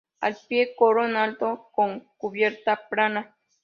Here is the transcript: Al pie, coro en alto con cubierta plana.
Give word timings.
Al 0.27 0.35
pie, 0.47 0.73
coro 0.75 1.05
en 1.05 1.15
alto 1.15 1.69
con 1.75 2.07
cubierta 2.17 2.87
plana. 2.89 3.37